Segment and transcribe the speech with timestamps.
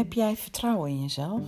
[0.00, 1.42] Heb jij vertrouwen in jezelf?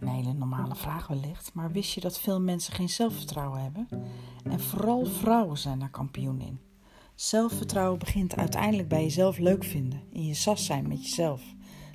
[0.00, 3.88] Een hele normale vraag wellicht, maar wist je dat veel mensen geen zelfvertrouwen hebben?
[4.44, 6.58] En vooral vrouwen zijn daar kampioen in.
[7.14, 11.42] Zelfvertrouwen begint uiteindelijk bij jezelf leuk vinden, in je sas zijn met jezelf,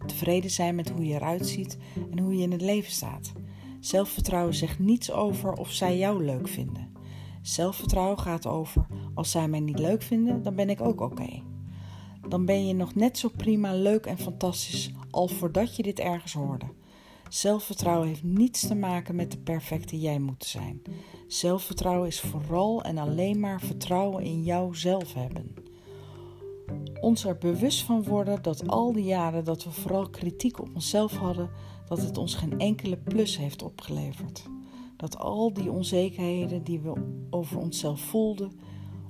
[0.06, 1.78] tevreden zijn met hoe je eruit ziet
[2.12, 3.32] en hoe je in het leven staat.
[3.80, 6.94] Zelfvertrouwen zegt niets over of zij jou leuk vinden.
[7.42, 11.51] Zelfvertrouwen gaat over: als zij mij niet leuk vinden, dan ben ik ook oké.
[12.32, 16.34] Dan ben je nog net zo prima, leuk en fantastisch al voordat je dit ergens
[16.34, 16.66] hoorde.
[17.30, 20.82] Zelfvertrouwen heeft niets te maken met de perfecte jij moeten zijn.
[21.28, 25.54] Zelfvertrouwen is vooral en alleen maar vertrouwen in jouzelf hebben.
[27.02, 31.18] Ons er bewust van worden dat al die jaren dat we vooral kritiek op onszelf
[31.18, 31.50] hadden,
[31.88, 34.44] dat het ons geen enkele plus heeft opgeleverd.
[34.98, 36.94] Dat al die onzekerheden die we
[37.30, 38.52] over onszelf voelden,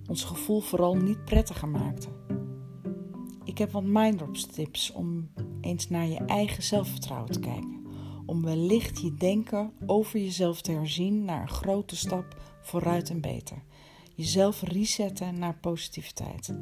[0.08, 2.41] ons gevoel vooral niet prettiger maakten.
[3.44, 5.30] Ik heb wat minddrops tips om
[5.62, 7.82] eens naar je eigen zelfvertrouwen te kijken
[8.26, 13.64] om wellicht je denken over jezelf te herzien naar een grote stap vooruit en beter.
[14.16, 16.54] Jezelf resetten naar positiviteit.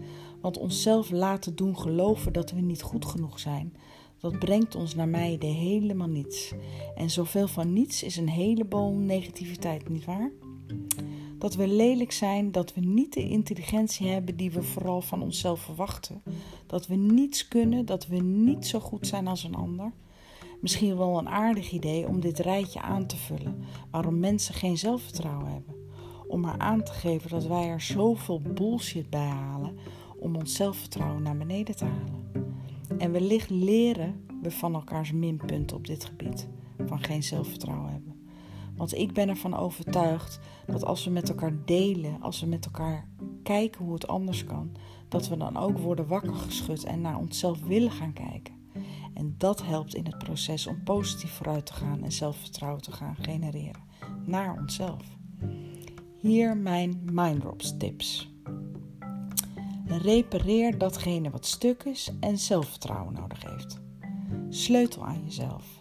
[0.41, 3.73] Want onszelf laten doen geloven dat we niet goed genoeg zijn,
[4.19, 6.53] dat brengt ons naar mij de helemaal niets.
[6.95, 10.31] En zoveel van niets is een heleboel negativiteit, nietwaar?
[11.39, 15.59] Dat we lelijk zijn, dat we niet de intelligentie hebben die we vooral van onszelf
[15.59, 16.21] verwachten.
[16.67, 19.91] Dat we niets kunnen, dat we niet zo goed zijn als een ander
[20.59, 25.51] Misschien wel een aardig idee om dit rijtje aan te vullen waarom mensen geen zelfvertrouwen
[25.51, 25.75] hebben.
[26.27, 29.77] Om maar aan te geven dat wij er zoveel bullshit bij halen
[30.17, 32.53] om ons zelfvertrouwen naar beneden te halen.
[32.97, 36.47] En wellicht leren we van elkaars minpunten op dit gebied
[36.85, 38.08] van geen zelfvertrouwen hebben.
[38.80, 43.08] Want ik ben ervan overtuigd dat als we met elkaar delen, als we met elkaar
[43.44, 44.71] kijken hoe het anders kan,
[45.08, 48.53] dat we dan ook worden wakker geschud en naar onszelf willen gaan kijken.
[49.13, 53.15] En dat helpt in het proces om positief vooruit te gaan en zelfvertrouwen te gaan
[53.15, 53.81] genereren
[54.26, 55.17] naar onszelf.
[56.20, 58.32] Hier mijn Minddrops tips.
[59.86, 63.80] Repareer datgene wat stuk is en zelfvertrouwen nodig heeft.
[64.49, 65.78] Sleutel aan jezelf.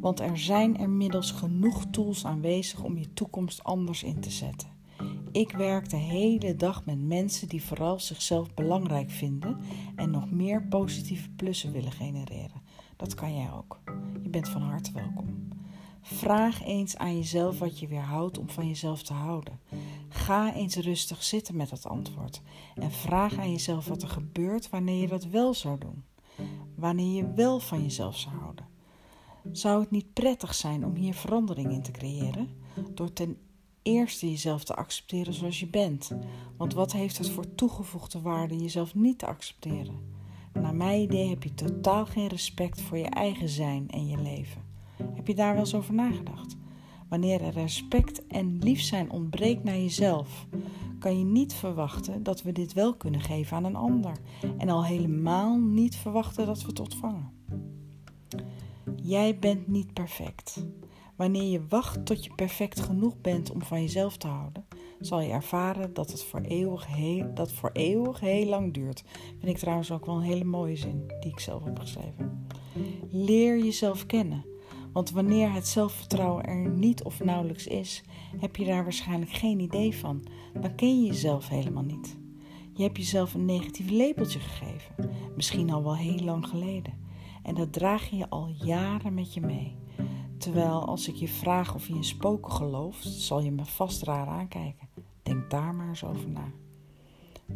[0.00, 4.68] Want er zijn er middels genoeg tools aanwezig om je toekomst anders in te zetten.
[5.32, 9.58] Ik werk de hele dag met mensen die vooral zichzelf belangrijk vinden
[9.96, 12.62] en nog meer positieve plussen willen genereren.
[12.96, 13.80] Dat kan jij ook.
[14.22, 15.48] Je bent van harte welkom.
[16.00, 19.60] Vraag eens aan jezelf wat je weerhoudt om van jezelf te houden.
[20.08, 22.42] Ga eens rustig zitten met dat antwoord
[22.74, 26.04] en vraag aan jezelf wat er gebeurt wanneer je dat wel zou doen.
[26.74, 28.67] Wanneer je wel van jezelf zou houden.
[29.52, 32.48] Zou het niet prettig zijn om hier verandering in te creëren?
[32.94, 33.36] Door ten
[33.82, 36.10] eerste jezelf te accepteren zoals je bent.
[36.56, 40.16] Want wat heeft het voor toegevoegde waarde jezelf niet te accepteren?
[40.52, 44.62] Naar mijn idee heb je totaal geen respect voor je eigen zijn en je leven.
[45.14, 46.56] Heb je daar wel eens over nagedacht?
[47.08, 50.46] Wanneer er respect en lief zijn ontbreekt naar jezelf,
[50.98, 54.12] kan je niet verwachten dat we dit wel kunnen geven aan een ander.
[54.58, 57.37] En al helemaal niet verwachten dat we het ontvangen.
[59.08, 60.64] Jij bent niet perfect.
[61.16, 64.66] Wanneer je wacht tot je perfect genoeg bent om van jezelf te houden,
[65.00, 69.04] zal je ervaren dat het voor eeuwig heel, dat voor eeuwig heel lang duurt.
[69.38, 72.46] Vind ik trouwens ook wel een hele mooie zin die ik zelf heb geschreven.
[73.10, 74.44] Leer jezelf kennen.
[74.92, 78.02] Want wanneer het zelfvertrouwen er niet of nauwelijks is,
[78.38, 80.26] heb je daar waarschijnlijk geen idee van.
[80.60, 82.16] Dan ken je jezelf helemaal niet.
[82.72, 87.07] Je hebt jezelf een negatief labeltje gegeven, misschien al wel heel lang geleden.
[87.48, 89.76] En dat draag je al jaren met je mee.
[90.38, 94.26] Terwijl als ik je vraag of je in spoken gelooft, zal je me vast raar
[94.26, 94.88] aankijken.
[95.22, 96.52] Denk daar maar eens over na.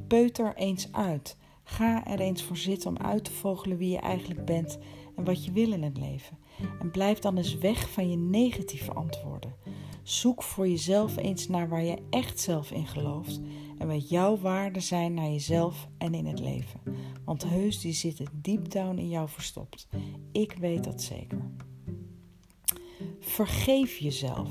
[0.07, 1.37] Peuter eens uit.
[1.65, 4.79] Ga er eens voor zitten om uit te vogelen wie je eigenlijk bent
[5.17, 6.39] en wat je wil in het leven.
[6.81, 9.55] En blijf dan eens weg van je negatieve antwoorden.
[10.03, 13.41] Zoek voor jezelf eens naar waar je echt zelf in gelooft
[13.83, 16.81] en wat jouw waarden zijn naar jezelf en in het leven.
[17.25, 19.89] Want heus, die zitten deep down in jou verstopt.
[20.33, 21.39] Ik weet dat zeker.
[23.21, 24.51] Vergeef jezelf.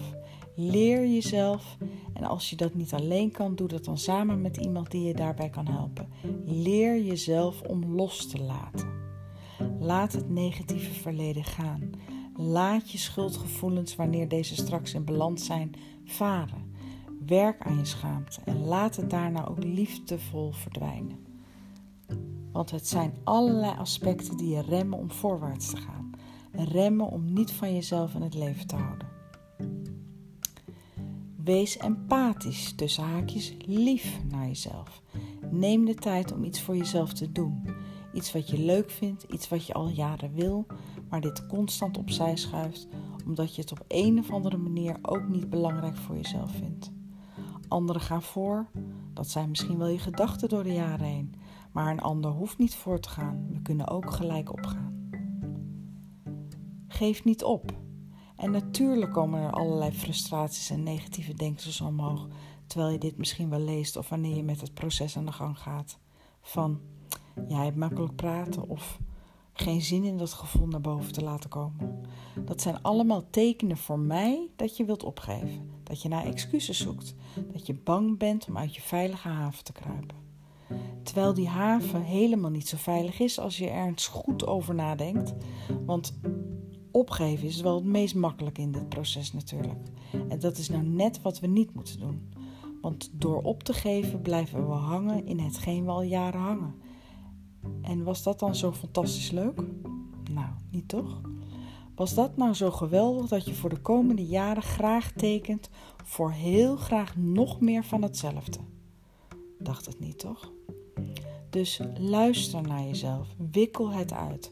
[0.56, 1.78] Leer jezelf.
[2.14, 5.14] En als je dat niet alleen kan, doe dat dan samen met iemand die je
[5.14, 6.10] daarbij kan helpen.
[6.46, 8.90] Leer jezelf om los te laten.
[9.80, 11.90] Laat het negatieve verleden gaan.
[12.36, 15.72] Laat je schuldgevoelens, wanneer deze straks in balans zijn,
[16.06, 16.71] varen.
[17.26, 21.26] Werk aan je schaamte en laat het daarna ook liefdevol verdwijnen.
[22.52, 26.02] Want het zijn allerlei aspecten die je remmen om voorwaarts te gaan
[26.52, 29.08] remmen om niet van jezelf in het leven te houden.
[31.44, 35.02] Wees empathisch, tussen haakjes lief naar jezelf.
[35.52, 37.64] Neem de tijd om iets voor jezelf te doen.
[38.14, 40.66] Iets wat je leuk vindt, iets wat je al jaren wil,
[41.10, 42.88] maar dit constant opzij schuift
[43.26, 46.92] omdat je het op een of andere manier ook niet belangrijk voor jezelf vindt.
[47.72, 48.68] Anderen gaan voor,
[49.14, 51.34] dat zijn misschien wel je gedachten door de jaren heen,
[51.72, 53.48] maar een ander hoeft niet voor te gaan.
[53.50, 55.10] We kunnen ook gelijk opgaan.
[56.88, 57.72] Geef niet op.
[58.36, 62.28] En natuurlijk komen er allerlei frustraties en negatieve denkers omhoog,
[62.68, 65.60] terwijl je dit misschien wel leest of wanneer je met het proces aan de gang
[65.60, 66.00] gaat.
[66.42, 66.80] Van,
[67.48, 69.00] jij hebt makkelijk praten of
[69.62, 72.02] geen zin in dat gevoel naar boven te laten komen.
[72.46, 77.16] Dat zijn allemaal tekenen voor mij dat je wilt opgeven, dat je naar excuses zoekt,
[77.52, 80.16] dat je bang bent om uit je veilige haven te kruipen.
[81.04, 85.34] Terwijl die haven helemaal niet zo veilig is als je er eens goed over nadenkt.
[85.86, 86.20] Want
[86.92, 89.88] opgeven is wel het meest makkelijk in dit proces natuurlijk.
[90.30, 92.34] En dat is nou net wat we niet moeten doen.
[92.82, 96.76] Want door op te geven blijven we hangen in hetgeen we al jaren hangen.
[97.82, 99.62] En was dat dan zo fantastisch leuk?
[100.32, 101.22] Nou, niet toch?
[101.96, 105.70] Was dat nou zo geweldig dat je voor de komende jaren graag tekent
[106.04, 108.60] voor heel graag nog meer van hetzelfde?
[109.60, 110.52] Dacht het niet, toch?
[111.50, 114.52] Dus luister naar jezelf, wikkel het uit,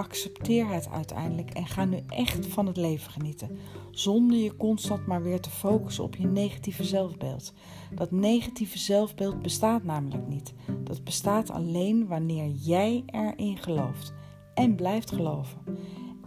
[0.00, 3.58] accepteer het uiteindelijk en ga nu echt van het leven genieten,
[3.90, 7.52] zonder je constant maar weer te focussen op je negatieve zelfbeeld.
[7.94, 10.54] Dat negatieve zelfbeeld bestaat namelijk niet.
[10.84, 14.12] Dat bestaat alleen wanneer jij erin gelooft
[14.54, 15.58] en blijft geloven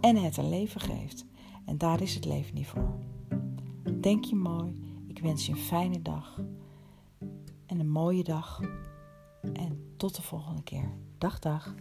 [0.00, 1.24] en het een leven geeft.
[1.64, 2.94] En daar is het leven niet voor.
[4.00, 4.82] Denk je mooi.
[5.06, 6.40] Ik wens je een fijne dag
[7.66, 8.60] en een mooie dag.
[9.52, 10.92] En tot de volgende keer.
[11.18, 11.74] Dag, dag.